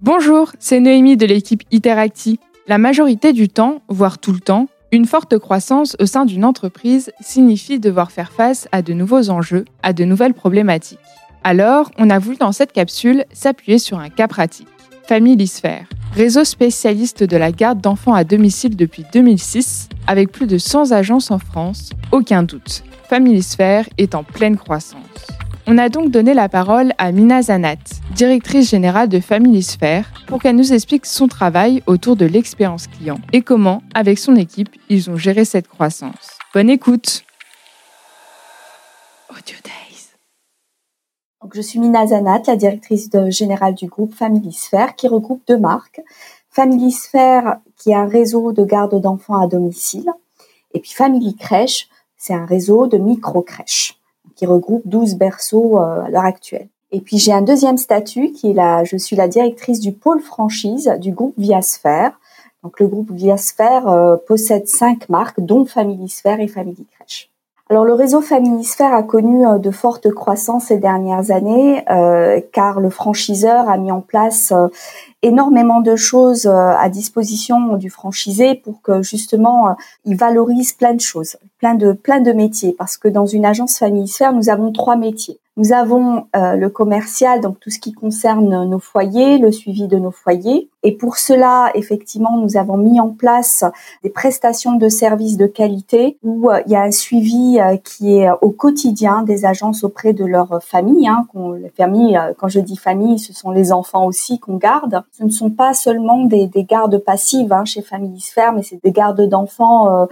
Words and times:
Bonjour, 0.00 0.52
c'est 0.60 0.78
Noémie 0.78 1.16
de 1.16 1.26
l'équipe 1.26 1.64
Iteracti. 1.72 2.38
La 2.68 2.78
majorité 2.78 3.32
du 3.32 3.48
temps, 3.48 3.82
voire 3.88 4.18
tout 4.18 4.30
le 4.30 4.38
temps, 4.38 4.68
une 4.92 5.06
forte 5.06 5.36
croissance 5.38 5.96
au 5.98 6.06
sein 6.06 6.24
d'une 6.24 6.44
entreprise 6.44 7.10
signifie 7.20 7.80
devoir 7.80 8.12
faire 8.12 8.30
face 8.30 8.68
à 8.70 8.80
de 8.80 8.92
nouveaux 8.92 9.28
enjeux, 9.28 9.64
à 9.82 9.92
de 9.92 10.04
nouvelles 10.04 10.34
problématiques. 10.34 11.00
Alors, 11.42 11.90
on 11.98 12.10
a 12.10 12.20
voulu 12.20 12.36
dans 12.36 12.52
cette 12.52 12.70
capsule 12.70 13.24
s'appuyer 13.32 13.80
sur 13.80 13.98
un 13.98 14.08
cas 14.08 14.28
pratique. 14.28 14.68
Familisphère, 15.02 15.88
réseau 16.12 16.44
spécialiste 16.44 17.24
de 17.24 17.36
la 17.36 17.50
garde 17.50 17.80
d'enfants 17.80 18.14
à 18.14 18.22
domicile 18.22 18.76
depuis 18.76 19.04
2006, 19.12 19.88
avec 20.06 20.30
plus 20.30 20.46
de 20.46 20.58
100 20.58 20.92
agences 20.92 21.32
en 21.32 21.40
France, 21.40 21.90
aucun 22.12 22.44
doute. 22.44 22.84
Familisphère 23.08 23.88
est 23.98 24.14
en 24.14 24.22
pleine 24.22 24.58
croissance. 24.58 25.02
On 25.70 25.76
a 25.76 25.90
donc 25.90 26.10
donné 26.10 26.32
la 26.32 26.48
parole 26.48 26.94
à 26.96 27.12
Mina 27.12 27.42
Zanat, 27.42 27.76
directrice 28.14 28.70
générale 28.70 29.10
de 29.10 29.20
Familisphère, 29.20 30.10
pour 30.26 30.40
qu'elle 30.40 30.56
nous 30.56 30.72
explique 30.72 31.04
son 31.04 31.28
travail 31.28 31.82
autour 31.86 32.16
de 32.16 32.24
l'expérience 32.24 32.86
client 32.86 33.18
et 33.34 33.42
comment, 33.42 33.82
avec 33.92 34.18
son 34.18 34.34
équipe, 34.36 34.70
ils 34.88 35.10
ont 35.10 35.18
géré 35.18 35.44
cette 35.44 35.68
croissance. 35.68 36.38
Bonne 36.54 36.70
écoute 36.70 37.22
Audio 39.28 39.56
Days. 39.62 40.08
Je 41.52 41.60
suis 41.60 41.78
Mina 41.78 42.06
Zanat, 42.06 42.44
la 42.46 42.56
directrice 42.56 43.10
générale 43.28 43.74
du 43.74 43.88
groupe 43.88 44.14
Familisphère, 44.14 44.96
qui 44.96 45.06
regroupe 45.06 45.42
deux 45.46 45.58
marques. 45.58 46.00
Familisphère, 46.48 47.58
qui 47.76 47.90
est 47.90 47.94
un 47.94 48.08
réseau 48.08 48.52
de 48.52 48.64
garde 48.64 48.98
d'enfants 48.98 49.38
à 49.38 49.46
domicile, 49.46 50.10
et 50.72 50.80
puis 50.80 50.92
Family 50.92 51.36
Crèche, 51.36 51.90
c'est 52.16 52.32
un 52.32 52.46
réseau 52.46 52.86
de 52.86 52.96
micro-crèches 52.96 53.97
qui 54.38 54.46
regroupe 54.46 54.82
12 54.86 55.16
berceaux 55.16 55.78
euh, 55.78 56.04
à 56.04 56.10
l'heure 56.10 56.24
actuelle. 56.24 56.68
Et 56.92 57.00
puis 57.00 57.18
j'ai 57.18 57.32
un 57.32 57.42
deuxième 57.42 57.76
statut 57.76 58.30
qui 58.30 58.50
est 58.50 58.54
la, 58.54 58.84
je 58.84 58.96
suis 58.96 59.16
la 59.16 59.26
directrice 59.26 59.80
du 59.80 59.92
pôle 59.92 60.20
franchise 60.20 60.94
du 61.00 61.10
groupe 61.10 61.34
Viasphère. 61.36 62.18
Donc 62.62 62.78
le 62.78 62.86
groupe 62.86 63.10
Viasphère 63.10 63.88
euh, 63.88 64.16
possède 64.16 64.68
cinq 64.68 65.08
marques, 65.08 65.40
dont 65.40 65.64
Familisphère 65.64 66.40
et 66.40 66.46
Family 66.46 66.86
Crèche. 66.94 67.30
Alors 67.70 67.84
le 67.84 67.92
réseau 67.92 68.22
Familisphère 68.22 68.94
a 68.94 69.02
connu 69.02 69.46
euh, 69.46 69.58
de 69.58 69.70
fortes 69.70 70.10
croissances 70.10 70.66
ces 70.66 70.78
dernières 70.78 71.30
années, 71.30 71.84
car 72.52 72.80
le 72.80 72.90
franchiseur 72.90 73.68
a 73.68 73.76
mis 73.76 73.92
en 73.92 74.00
place 74.00 74.52
énormément 75.22 75.80
de 75.80 75.96
choses 75.96 76.46
à 76.46 76.88
disposition 76.88 77.76
du 77.76 77.90
franchisé 77.90 78.54
pour 78.54 78.80
que 78.82 79.02
justement 79.02 79.76
il 80.04 80.16
valorise 80.16 80.72
plein 80.72 80.94
de 80.94 81.00
choses, 81.00 81.36
plein 81.58 81.74
de 81.74 81.92
plein 81.92 82.20
de 82.20 82.32
métiers. 82.32 82.74
Parce 82.78 82.96
que 82.96 83.08
dans 83.08 83.26
une 83.26 83.44
agence 83.44 83.78
Familisphère, 83.78 84.32
nous 84.32 84.48
avons 84.48 84.72
trois 84.72 84.96
métiers. 84.96 85.38
Nous 85.58 85.72
avons 85.72 86.26
euh, 86.36 86.54
le 86.54 86.68
commercial, 86.70 87.40
donc 87.40 87.58
tout 87.58 87.70
ce 87.70 87.80
qui 87.80 87.92
concerne 87.92 88.64
nos 88.64 88.78
foyers, 88.78 89.38
le 89.38 89.50
suivi 89.50 89.88
de 89.88 89.96
nos 89.96 90.12
foyers. 90.12 90.68
Et 90.82 90.92
pour 90.92 91.16
cela, 91.16 91.70
effectivement, 91.74 92.36
nous 92.36 92.56
avons 92.56 92.76
mis 92.76 93.00
en 93.00 93.08
place 93.08 93.64
des 94.02 94.10
prestations 94.10 94.74
de 94.74 94.88
services 94.88 95.36
de 95.36 95.46
qualité 95.46 96.18
où 96.22 96.50
euh, 96.50 96.60
il 96.66 96.72
y 96.72 96.76
a 96.76 96.82
un 96.82 96.92
suivi 96.92 97.58
euh, 97.58 97.76
qui 97.76 98.18
est 98.18 98.28
au 98.42 98.50
quotidien 98.50 99.22
des 99.22 99.44
agences 99.44 99.82
auprès 99.82 100.12
de 100.12 100.24
leurs 100.24 100.62
familles. 100.62 101.08
Hein, 101.08 101.26
les 101.60 101.70
familles, 101.70 102.20
quand 102.38 102.48
je 102.48 102.60
dis 102.60 102.76
famille, 102.76 103.18
ce 103.18 103.32
sont 103.32 103.50
les 103.50 103.72
enfants 103.72 104.06
aussi 104.06 104.38
qu'on 104.38 104.56
garde. 104.56 105.02
Ce 105.12 105.24
ne 105.24 105.30
sont 105.30 105.50
pas 105.50 105.74
seulement 105.74 106.24
des, 106.24 106.46
des 106.46 106.64
gardes 106.64 106.98
passives 106.98 107.52
hein, 107.52 107.64
chez 107.64 107.82
Family 107.82 108.20
Sphere, 108.20 108.52
mais 108.52 108.62
c'est 108.62 108.82
des 108.82 108.92
gardes 108.92 109.28
d'enfants 109.28 110.06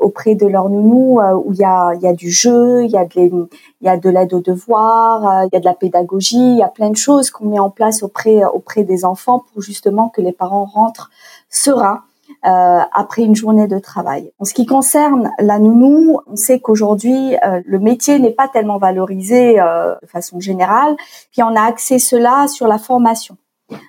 auprès 0.00 0.34
de 0.34 0.46
leurs 0.46 0.68
nounous 0.68 1.20
où 1.44 1.52
il 1.52 1.58
y 1.58 1.64
a, 1.64 1.94
y 1.94 2.06
a 2.06 2.12
du 2.12 2.30
jeu, 2.30 2.84
il 2.84 2.90
y 2.90 3.88
a 3.88 3.96
de, 3.96 4.10
l'aide 4.10 4.32
aux 4.34 4.40
devoirs, 4.40 5.26
euh, 5.26 5.46
il 5.46 5.50
y 5.52 5.56
a 5.56 5.60
de 5.60 5.64
la 5.64 5.74
pédagogie, 5.74 6.36
il 6.36 6.58
y 6.58 6.62
a 6.62 6.68
plein 6.68 6.90
de 6.90 6.96
choses 6.96 7.30
qu'on 7.30 7.46
met 7.46 7.58
en 7.58 7.70
place 7.70 8.02
auprès 8.02 8.44
auprès 8.44 8.84
des 8.84 9.04
enfants 9.04 9.44
pour 9.52 9.62
justement 9.62 9.99
que 10.08 10.20
les 10.20 10.32
parents 10.32 10.64
rentrent 10.64 11.10
sereins 11.48 12.02
euh, 12.46 12.80
après 12.92 13.22
une 13.22 13.34
journée 13.34 13.66
de 13.66 13.78
travail. 13.78 14.32
En 14.38 14.44
ce 14.44 14.54
qui 14.54 14.64
concerne 14.64 15.30
la 15.38 15.58
nounou, 15.58 16.20
on 16.26 16.36
sait 16.36 16.60
qu'aujourd'hui 16.60 17.36
euh, 17.44 17.60
le 17.66 17.78
métier 17.78 18.18
n'est 18.18 18.30
pas 18.30 18.48
tellement 18.48 18.78
valorisé 18.78 19.54
de 19.56 20.06
façon 20.06 20.40
générale, 20.40 20.96
puis 21.32 21.42
on 21.42 21.54
a 21.56 21.62
axé 21.62 21.98
cela 21.98 22.46
sur 22.48 22.68
la 22.68 22.78
formation 22.78 23.36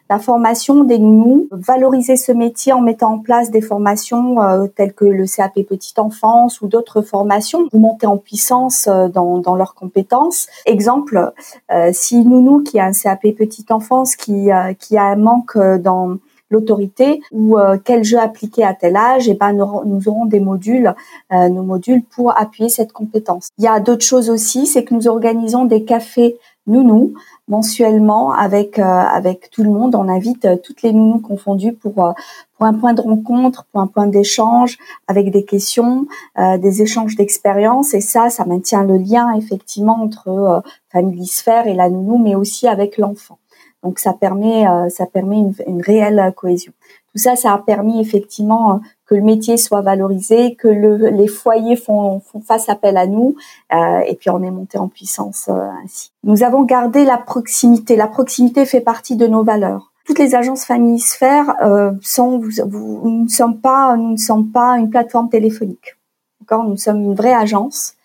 la 0.09 0.19
formation 0.19 0.83
des 0.83 0.99
nounous, 0.99 1.47
valoriser 1.51 2.17
ce 2.17 2.31
métier 2.31 2.73
en 2.73 2.81
mettant 2.81 3.13
en 3.13 3.19
place 3.19 3.51
des 3.51 3.61
formations 3.61 4.41
euh, 4.41 4.67
telles 4.67 4.93
que 4.93 5.05
le 5.05 5.25
CAP 5.25 5.61
petite 5.67 5.99
enfance 5.99 6.61
ou 6.61 6.67
d'autres 6.67 7.01
formations 7.01 7.69
pour 7.69 7.79
monter 7.79 8.07
en 8.07 8.17
puissance 8.17 8.87
euh, 8.87 9.07
dans, 9.07 9.37
dans, 9.37 9.55
leurs 9.55 9.73
compétences. 9.73 10.47
Exemple, 10.65 11.31
euh, 11.71 11.89
si 11.93 12.25
nounou 12.25 12.61
qui 12.61 12.79
a 12.79 12.85
un 12.85 12.91
CAP 12.91 13.21
petite 13.37 13.71
enfance 13.71 14.15
qui, 14.15 14.49
qui 14.79 14.97
a 14.97 15.03
un 15.03 15.15
manque 15.15 15.57
dans 15.57 16.17
l'autorité 16.49 17.21
ou 17.31 17.57
quel 17.85 18.03
jeu 18.03 18.19
appliquer 18.19 18.65
à 18.65 18.73
tel 18.73 18.97
âge, 18.97 19.29
et 19.29 19.31
eh 19.31 19.35
ben 19.35 19.53
nous, 19.53 20.09
aurons 20.09 20.25
des 20.25 20.41
modules, 20.41 20.93
nos 21.31 21.63
modules 21.63 22.03
pour 22.03 22.37
appuyer 22.37 22.69
cette 22.69 22.91
compétence. 22.91 23.49
Il 23.57 23.63
y 23.63 23.67
a 23.67 23.79
d'autres 23.79 24.05
choses 24.05 24.29
aussi, 24.29 24.67
c'est 24.67 24.83
que 24.83 24.93
nous 24.93 25.07
organisons 25.07 25.63
des 25.63 25.85
cafés 25.85 26.37
nounous 26.67 27.13
mensuellement 27.47 28.31
avec 28.31 28.79
euh, 28.79 28.83
avec 28.83 29.49
tout 29.51 29.63
le 29.63 29.69
monde. 29.69 29.95
On 29.95 30.07
invite 30.07 30.45
euh, 30.45 30.57
toutes 30.57 30.81
les 30.83 30.93
nounous 30.93 31.19
confondues 31.19 31.73
pour 31.73 32.05
euh, 32.05 32.11
pour 32.57 32.65
un 32.65 32.73
point 32.73 32.93
de 32.93 33.01
rencontre, 33.01 33.65
pour 33.71 33.81
un 33.81 33.87
point 33.87 34.07
d'échange, 34.07 34.77
avec 35.07 35.31
des 35.31 35.45
questions, 35.45 36.05
des 36.37 36.83
échanges 36.83 37.15
d'expériences. 37.15 37.95
Et 37.95 38.01
ça, 38.01 38.29
ça 38.29 38.45
maintient 38.45 38.83
le 38.83 38.97
lien 38.97 39.33
effectivement 39.33 39.99
entre 39.99 40.61
famille 40.91 41.25
sphère 41.25 41.65
et 41.65 41.73
la 41.73 41.89
nounou, 41.89 42.19
mais 42.19 42.35
aussi 42.35 42.67
avec 42.67 42.99
l'enfant. 42.99 43.39
Donc 43.81 43.97
ça 43.97 44.13
permet 44.13 44.67
ça 44.89 45.07
permet 45.07 45.39
une, 45.39 45.55
une 45.65 45.81
réelle 45.81 46.31
cohésion. 46.37 46.71
Tout 47.11 47.17
ça, 47.17 47.35
ça 47.35 47.51
a 47.51 47.57
permis 47.57 47.99
effectivement 47.99 48.79
que 49.11 49.15
le 49.15 49.23
métier 49.23 49.57
soit 49.57 49.81
valorisé, 49.81 50.55
que 50.55 50.69
le, 50.69 51.09
les 51.09 51.27
foyers 51.27 51.75
font, 51.75 52.21
font, 52.21 52.41
appel 52.69 52.95
à 52.95 53.07
nous, 53.07 53.35
euh, 53.73 53.99
et 54.07 54.15
puis 54.15 54.29
on 54.29 54.41
est 54.41 54.51
monté 54.51 54.77
en 54.77 54.87
puissance 54.87 55.49
euh, 55.49 55.67
ainsi. 55.83 56.13
Nous 56.23 56.43
avons 56.43 56.63
gardé 56.63 57.03
la 57.03 57.17
proximité. 57.17 57.97
La 57.97 58.07
proximité 58.07 58.65
fait 58.65 58.79
partie 58.79 59.17
de 59.17 59.27
nos 59.27 59.43
valeurs. 59.43 59.91
Toutes 60.05 60.17
les 60.17 60.33
agences 60.33 60.63
famille 60.63 60.99
sphère 60.99 61.55
euh, 61.61 61.91
sont, 62.01 62.39
nous 62.39 63.23
ne 63.23 63.27
sommes 63.27 63.59
pas, 63.59 63.97
nous 63.97 64.13
ne 64.13 64.17
sommes 64.17 64.49
pas 64.49 64.77
une 64.77 64.89
plateforme 64.89 65.27
téléphonique. 65.27 65.97
D'accord, 66.39 66.63
nous 66.63 66.77
sommes 66.77 67.01
une 67.01 67.15
vraie 67.15 67.33
agence. 67.33 67.95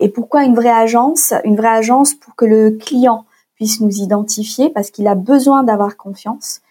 Et 0.00 0.08
pourquoi 0.08 0.44
une 0.44 0.54
vraie 0.54 0.70
agence? 0.70 1.34
Une 1.44 1.56
vraie 1.56 1.76
agence 1.76 2.14
pour 2.14 2.36
que 2.36 2.46
le 2.46 2.70
client 2.70 3.26
puisse 3.54 3.82
nous 3.82 4.00
identifier 4.00 4.70
parce 4.70 4.90
qu'il 4.90 5.08
a 5.08 5.14
besoin 5.14 5.62
d'avoir 5.62 5.98
confiance. 5.98 6.62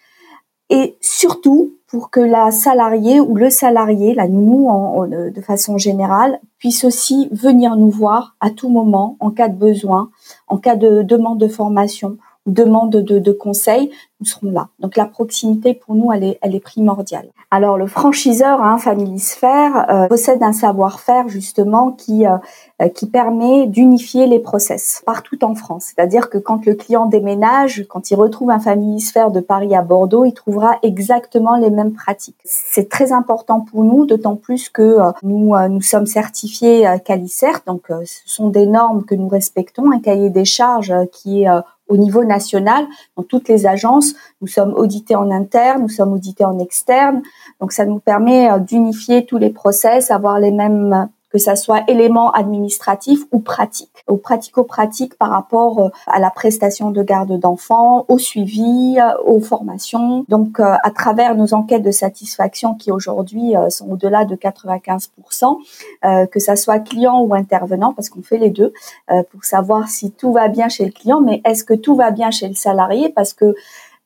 Et 0.71 0.97
surtout, 0.99 1.76
pour 1.87 2.09
que 2.09 2.19
la 2.19 2.51
salariée 2.51 3.21
ou 3.21 3.35
le 3.35 3.49
salarié, 3.49 4.13
la 4.13 4.27
nounou 4.27 4.69
en, 4.69 5.07
de 5.07 5.41
façon 5.41 5.77
générale, 5.77 6.39
puisse 6.59 6.83
aussi 6.83 7.29
venir 7.31 7.75
nous 7.75 7.89
voir 7.89 8.35
à 8.41 8.49
tout 8.49 8.69
moment 8.69 9.15
en 9.19 9.31
cas 9.31 9.47
de 9.47 9.55
besoin, 9.55 10.09
en 10.47 10.57
cas 10.57 10.75
de 10.75 11.01
demande 11.01 11.39
de 11.39 11.47
formation 11.47 12.17
demande 12.47 12.91
de, 12.91 13.19
de 13.19 13.31
conseil, 13.31 13.91
nous 14.19 14.25
serons 14.25 14.51
là. 14.51 14.69
Donc 14.79 14.95
la 14.95 15.05
proximité 15.05 15.73
pour 15.73 15.95
nous, 15.95 16.11
elle 16.11 16.23
est, 16.23 16.39
elle 16.41 16.55
est 16.55 16.59
primordiale. 16.59 17.29
Alors 17.51 17.77
le 17.77 17.87
franchiseur, 17.87 18.61
hein, 18.61 18.77
Familisphère, 18.77 19.89
euh, 19.89 20.07
possède 20.07 20.43
un 20.43 20.51
savoir-faire 20.51 21.29
justement 21.29 21.91
qui 21.91 22.25
euh, 22.25 22.37
euh, 22.81 22.89
qui 22.89 23.07
permet 23.07 23.67
d'unifier 23.67 24.27
les 24.27 24.39
process 24.39 25.01
partout 25.05 25.43
en 25.45 25.55
France. 25.55 25.85
C'est-à-dire 25.85 26.29
que 26.29 26.37
quand 26.37 26.65
le 26.65 26.73
client 26.73 27.05
déménage, 27.05 27.85
quand 27.89 28.11
il 28.11 28.15
retrouve 28.15 28.49
un 28.49 28.59
Familisphère 28.59 29.31
de 29.31 29.39
Paris 29.39 29.75
à 29.75 29.81
Bordeaux, 29.81 30.25
il 30.25 30.33
trouvera 30.33 30.77
exactement 30.83 31.55
les 31.55 31.69
mêmes 31.69 31.93
pratiques. 31.93 32.35
C'est 32.43 32.89
très 32.89 33.13
important 33.13 33.61
pour 33.61 33.83
nous, 33.83 34.05
d'autant 34.05 34.35
plus 34.35 34.69
que 34.69 34.97
nous 35.23 35.55
nous 35.69 35.81
sommes 35.81 36.05
certifiés 36.05 36.87
CaliCert, 37.05 37.61
donc 37.65 37.83
ce 37.87 38.21
sont 38.25 38.49
des 38.49 38.67
normes 38.67 39.05
que 39.05 39.15
nous 39.15 39.27
respectons, 39.27 39.91
un 39.91 39.99
cahier 39.99 40.29
des 40.29 40.45
charges 40.45 40.93
qui 41.11 41.43
est 41.43 41.49
au 41.87 41.97
niveau 41.97 42.23
national, 42.23 42.85
dans 43.15 43.23
toutes 43.23 43.47
les 43.49 43.65
agences. 43.65 44.13
Nous 44.41 44.47
sommes 44.47 44.73
audités 44.73 45.15
en 45.15 45.31
interne, 45.31 45.81
nous 45.81 45.89
sommes 45.89 46.13
audités 46.13 46.45
en 46.45 46.59
externe. 46.59 47.21
Donc 47.59 47.71
ça 47.71 47.85
nous 47.85 47.99
permet 47.99 48.51
euh, 48.51 48.59
d'unifier 48.59 49.25
tous 49.25 49.37
les 49.37 49.49
process, 49.49 50.11
avoir 50.11 50.39
les 50.39 50.51
mêmes 50.51 51.09
que 51.31 51.37
ça 51.37 51.55
soit 51.55 51.83
élément 51.89 52.31
administratif 52.31 53.21
ou 53.31 53.39
pratique, 53.39 54.03
ou 54.07 54.17
pratico-pratique 54.17 55.17
par 55.17 55.29
rapport 55.29 55.79
euh, 55.79 55.89
à 56.07 56.19
la 56.19 56.29
prestation 56.29 56.91
de 56.91 57.03
garde 57.03 57.37
d'enfants, 57.39 58.05
au 58.07 58.17
suivi, 58.17 58.97
euh, 58.99 59.11
aux 59.25 59.39
formations. 59.39 60.25
Donc, 60.29 60.59
euh, 60.59 60.75
à 60.83 60.91
travers 60.91 61.35
nos 61.35 61.53
enquêtes 61.53 61.83
de 61.83 61.91
satisfaction 61.91 62.75
qui 62.75 62.91
aujourd'hui 62.91 63.53
sont 63.69 63.91
au-delà 63.91 64.25
de 64.25 64.35
95%, 64.35 65.57
que 66.31 66.39
ça 66.39 66.55
soit 66.55 66.79
client 66.79 67.21
ou 67.21 67.33
intervenant, 67.33 67.93
parce 67.93 68.09
qu'on 68.09 68.21
fait 68.21 68.37
les 68.37 68.49
deux, 68.49 68.73
pour 69.31 69.43
savoir 69.43 69.89
si 69.89 70.11
tout 70.11 70.31
va 70.31 70.47
bien 70.47 70.69
chez 70.69 70.85
le 70.85 70.91
client, 70.91 71.21
mais 71.21 71.41
est-ce 71.45 71.63
que 71.63 71.73
tout 71.73 71.95
va 71.95 72.11
bien 72.11 72.31
chez 72.31 72.47
le 72.47 72.55
salarié, 72.55 73.09
parce 73.09 73.33
que 73.33 73.55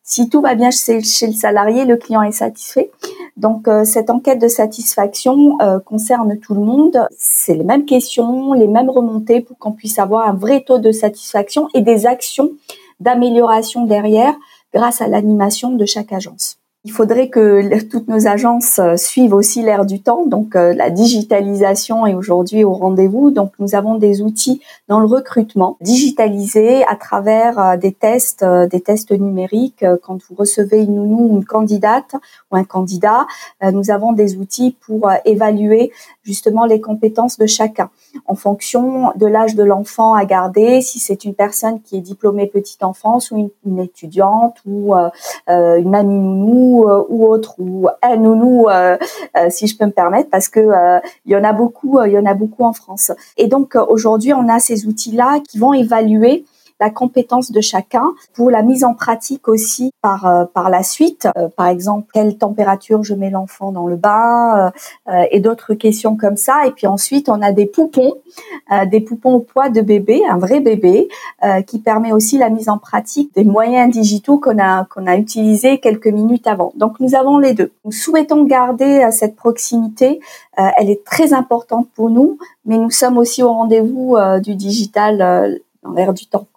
si 0.03 0.29
tout 0.29 0.41
va 0.41 0.55
bien 0.55 0.71
chez, 0.71 0.97
le 0.97 1.33
salarié, 1.33 1.85
le 1.85 1.95
client 1.95 2.21
est 2.21 2.31
satisfait. 2.31 2.91
Donc 3.37 3.67
euh, 3.67 3.83
cette 3.85 4.09
enquête 4.09 4.39
de 4.39 4.47
satisfaction 4.47 5.57
euh, 5.61 5.79
concerne 5.79 6.37
tout 6.37 6.53
le 6.53 6.61
monde. 6.61 7.07
C'est 7.17 7.55
les 7.55 7.63
mêmes 7.63 7.85
questions, 7.85 8.53
les 8.53 8.67
mêmes 8.67 8.89
remontées 8.89 9.41
pour 9.41 9.57
qu'on 9.57 9.71
puisse 9.71 9.99
avoir 9.99 10.27
un 10.27 10.33
vrai 10.33 10.61
taux 10.61 10.79
de 10.79 10.91
satisfaction 10.91 11.67
et 11.73 11.81
des 11.81 12.05
actions 12.05 12.51
d'amélioration 12.99 13.85
derrière 13.85 14.35
grâce 14.73 15.01
à 15.01 15.07
l'animation 15.07 15.71
de 15.71 15.85
chaque 15.85 16.13
agence. 16.13 16.60
Il 16.83 16.91
faudrait 16.91 17.29
que 17.29 17.79
toutes 17.91 18.07
nos 18.07 18.27
agences 18.27 18.79
euh, 18.79 18.97
suivent 18.97 19.35
aussi 19.35 19.61
l'ère 19.61 19.85
du 19.85 20.01
temps. 20.01 20.25
Donc, 20.25 20.55
euh, 20.55 20.73
la 20.73 20.89
digitalisation 20.89 22.07
est 22.07 22.15
aujourd'hui 22.15 22.63
au 22.63 22.73
rendez-vous. 22.73 23.29
Donc, 23.29 23.51
nous 23.59 23.75
avons 23.75 23.99
des 23.99 24.23
outils 24.23 24.61
dans 24.87 24.99
le 24.99 25.05
recrutement 25.05 25.77
digitalisés 25.81 26.83
à 26.85 26.95
travers 26.95 27.59
euh, 27.59 27.77
des 27.77 27.91
tests, 27.91 28.43
des 28.43 28.81
tests 28.81 29.11
numériques. 29.11 29.85
Quand 30.01 30.17
vous 30.27 30.33
recevez 30.35 30.81
une 30.81 30.95
nounou, 30.95 31.37
une 31.37 31.45
candidate 31.45 32.15
ou 32.51 32.55
un 32.55 32.63
candidat, 32.63 33.27
nous 33.61 33.91
avons 33.91 34.11
des 34.13 34.37
outils 34.37 34.75
pour 34.85 35.09
évaluer 35.25 35.91
justement 36.23 36.65
les 36.65 36.81
compétences 36.81 37.37
de 37.37 37.45
chacun 37.45 37.89
en 38.25 38.35
fonction 38.35 39.11
de 39.15 39.25
l'âge 39.25 39.55
de 39.55 39.63
l'enfant 39.63 40.13
à 40.13 40.25
garder, 40.25 40.81
si 40.81 40.99
c'est 40.99 41.25
une 41.25 41.33
personne 41.33 41.81
qui 41.81 41.97
est 41.97 42.01
diplômée 42.01 42.47
petite 42.47 42.83
enfance 42.83 43.31
ou 43.31 43.51
une, 43.65 43.79
étudiante 43.79 44.57
ou 44.65 44.93
une 45.47 45.89
mamie 45.89 46.19
nounou 46.19 46.70
euh, 46.79 47.03
ou 47.09 47.27
autre 47.27 47.55
ou 47.59 47.87
un 48.01 48.17
nounou 48.17 48.67
euh, 48.69 48.97
euh, 49.37 49.47
si 49.49 49.67
je 49.67 49.77
peux 49.77 49.85
me 49.85 49.91
permettre 49.91 50.29
parce 50.29 50.47
que 50.47 50.61
il 51.25 51.31
y 51.31 51.35
en 51.35 51.43
a 51.43 51.53
beaucoup 51.53 52.01
il 52.03 52.11
y 52.11 52.17
en 52.17 52.25
a 52.25 52.33
beaucoup 52.33 52.63
en 52.63 52.73
France. 52.73 53.11
Et 53.37 53.47
donc 53.47 53.75
aujourd'hui 53.75 54.33
on 54.33 54.47
a 54.49 54.59
ces 54.59 54.85
outils 54.85 55.11
là 55.11 55.39
qui 55.47 55.57
vont 55.57 55.73
évaluer 55.73 56.45
la 56.81 56.89
compétence 56.89 57.51
de 57.51 57.61
chacun, 57.61 58.11
pour 58.33 58.49
la 58.49 58.63
mise 58.63 58.83
en 58.83 58.95
pratique 58.95 59.47
aussi 59.47 59.91
par 60.01 60.25
euh, 60.25 60.45
par 60.51 60.71
la 60.71 60.81
suite. 60.81 61.27
Euh, 61.37 61.47
par 61.55 61.67
exemple, 61.67 62.07
quelle 62.11 62.37
température 62.37 63.03
je 63.03 63.13
mets 63.13 63.29
l'enfant 63.29 63.71
dans 63.71 63.85
le 63.85 63.97
bain 63.97 64.71
euh, 65.07 65.23
et 65.29 65.39
d'autres 65.39 65.75
questions 65.75 66.17
comme 66.17 66.37
ça. 66.37 66.65
Et 66.65 66.71
puis 66.71 66.87
ensuite, 66.87 67.29
on 67.29 67.39
a 67.43 67.51
des 67.51 67.67
poupons, 67.67 68.15
des 68.89 68.99
poupons 68.99 69.33
au 69.35 69.39
poids 69.39 69.69
de 69.69 69.81
bébé, 69.81 70.23
un 70.27 70.39
vrai 70.39 70.59
bébé, 70.59 71.07
qui 71.67 71.79
permet 71.79 72.11
aussi 72.11 72.37
la 72.39 72.49
mise 72.49 72.69
en 72.69 72.79
pratique 72.79 73.33
des 73.35 73.43
moyens 73.43 73.91
digitaux 73.91 74.39
qu'on 74.39 74.57
a 74.57 74.85
qu'on 74.85 75.05
a 75.05 75.17
utilisés 75.17 75.79
quelques 75.79 76.07
minutes 76.07 76.47
avant. 76.47 76.73
Donc 76.75 76.99
nous 76.99 77.13
avons 77.13 77.37
les 77.37 77.53
deux. 77.53 77.71
Nous 77.85 77.91
souhaitons 77.91 78.43
garder 78.45 79.07
cette 79.11 79.35
proximité. 79.35 80.19
elle 80.55 80.89
est 80.89 81.03
très 81.03 81.33
importante 81.33 81.87
pour 81.93 82.09
nous, 82.09 82.39
mais 82.65 82.77
nous 82.77 82.91
sommes 82.91 83.17
aussi 83.17 83.43
au 83.43 83.51
rendez-vous 83.51 84.17
du 84.41 84.55
digital 84.55 85.59
dans 85.83 85.93
l'air 85.93 86.13
du 86.13 86.25
temps. 86.25 86.47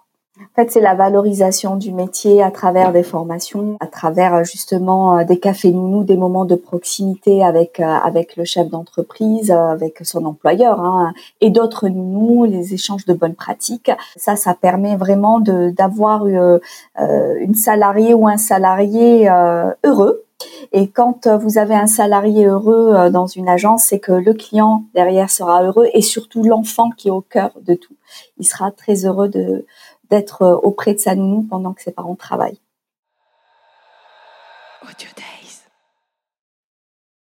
En 0.40 0.54
fait, 0.56 0.72
c'est 0.72 0.80
la 0.80 0.96
valorisation 0.96 1.76
du 1.76 1.92
métier 1.92 2.42
à 2.42 2.50
travers 2.50 2.90
des 2.90 3.04
formations, 3.04 3.76
à 3.78 3.86
travers 3.86 4.34
euh, 4.34 4.42
justement 4.42 5.18
euh, 5.18 5.24
des 5.24 5.38
cafés 5.38 5.70
nounous, 5.70 6.02
des 6.02 6.16
moments 6.16 6.44
de 6.44 6.56
proximité 6.56 7.44
avec 7.44 7.78
euh, 7.78 7.84
avec 7.84 8.34
le 8.34 8.44
chef 8.44 8.68
d'entreprise, 8.68 9.52
avec 9.52 10.00
son 10.02 10.24
employeur 10.24 10.80
hein, 10.80 11.12
et 11.40 11.50
d'autres 11.50 11.86
nounous, 11.86 12.46
les 12.46 12.74
échanges 12.74 13.04
de 13.04 13.14
bonnes 13.14 13.36
pratiques. 13.36 13.92
Ça, 14.16 14.34
ça 14.34 14.54
permet 14.54 14.96
vraiment 14.96 15.38
de 15.38 15.70
d'avoir 15.70 16.26
une 16.26 17.54
salariée 17.54 18.12
ou 18.12 18.26
un 18.26 18.36
salarié 18.36 19.28
heureux 19.84 20.24
et 20.72 20.88
quand 20.88 21.28
vous 21.28 21.58
avez 21.58 21.74
un 21.74 21.86
salarié 21.86 22.46
heureux 22.46 23.10
dans 23.10 23.26
une 23.26 23.48
agence, 23.48 23.84
c'est 23.84 24.00
que 24.00 24.12
le 24.12 24.34
client 24.34 24.84
derrière 24.94 25.30
sera 25.30 25.62
heureux 25.62 25.88
et 25.94 26.02
surtout 26.02 26.42
l'enfant 26.42 26.90
qui 26.90 27.08
est 27.08 27.12
au 27.12 27.20
cœur 27.20 27.52
de 27.62 27.74
tout. 27.74 27.94
Il 28.38 28.46
sera 28.46 28.70
très 28.70 29.06
heureux 29.06 29.28
de, 29.28 29.64
d'être 30.10 30.42
euh, 30.42 30.56
auprès 30.56 30.94
de 30.94 30.98
sa 30.98 31.14
nounou 31.14 31.42
pendant 31.42 31.72
que 31.72 31.82
ses 31.82 31.92
parents 31.92 32.16
travaillent. 32.16 32.60
Audio 34.82 35.08